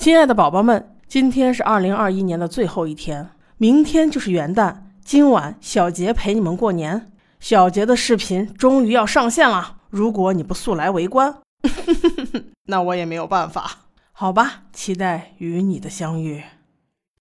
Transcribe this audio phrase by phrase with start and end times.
[0.00, 4.74] 亲爱的宝宝们，今天是二零二一年的最后一天，明天就是元旦。
[5.04, 9.76] 今晚小杰陪你们过年，小杰的视频终于要上线了。
[9.90, 11.36] 如果你不速来围观，
[12.64, 13.72] 那我也没有办法。
[14.12, 16.44] 好吧，期待与你的相遇。